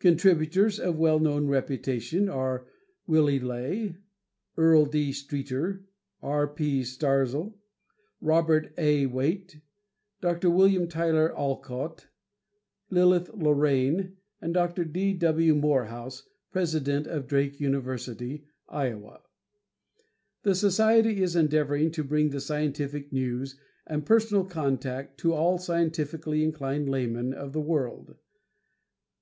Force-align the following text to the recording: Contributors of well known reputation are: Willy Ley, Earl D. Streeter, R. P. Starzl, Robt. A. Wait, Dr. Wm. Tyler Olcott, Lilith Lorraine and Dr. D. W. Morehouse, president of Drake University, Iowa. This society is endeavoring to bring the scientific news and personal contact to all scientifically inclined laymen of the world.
Contributors 0.00 0.78
of 0.78 0.98
well 0.98 1.18
known 1.18 1.46
reputation 1.46 2.28
are: 2.28 2.66
Willy 3.06 3.40
Ley, 3.40 3.96
Earl 4.54 4.84
D. 4.84 5.12
Streeter, 5.12 5.86
R. 6.20 6.46
P. 6.46 6.82
Starzl, 6.82 7.54
Robt. 8.20 8.66
A. 8.76 9.06
Wait, 9.06 9.62
Dr. 10.20 10.50
Wm. 10.50 10.88
Tyler 10.88 11.34
Olcott, 11.34 12.08
Lilith 12.90 13.30
Lorraine 13.32 14.18
and 14.42 14.52
Dr. 14.52 14.84
D. 14.84 15.14
W. 15.14 15.54
Morehouse, 15.54 16.24
president 16.50 17.06
of 17.06 17.26
Drake 17.26 17.58
University, 17.58 18.44
Iowa. 18.68 19.22
This 20.42 20.60
society 20.60 21.22
is 21.22 21.34
endeavoring 21.34 21.90
to 21.92 22.04
bring 22.04 22.28
the 22.28 22.42
scientific 22.42 23.10
news 23.10 23.58
and 23.86 24.04
personal 24.04 24.44
contact 24.44 25.16
to 25.20 25.32
all 25.32 25.56
scientifically 25.56 26.44
inclined 26.44 26.90
laymen 26.90 27.32
of 27.32 27.54
the 27.54 27.62
world. 27.62 28.16